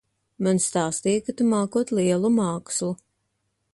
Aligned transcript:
Man 0.45 0.61
stāstīja, 0.67 1.21
ka 1.27 1.35
tu 1.41 1.47
mākot 1.51 1.93
lielu 1.99 2.33
mākslu. 2.39 2.91